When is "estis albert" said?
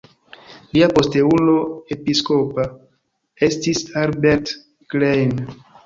3.51-4.59